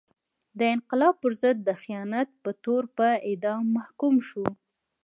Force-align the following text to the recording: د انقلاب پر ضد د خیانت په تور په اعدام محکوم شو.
د 0.59 0.61
انقلاب 0.75 1.13
پر 1.23 1.31
ضد 1.41 1.57
د 1.63 1.69
خیانت 1.83 2.29
په 2.43 2.51
تور 2.63 2.83
په 2.97 3.07
اعدام 3.27 3.63
محکوم 3.77 4.15
شو. 4.27 4.45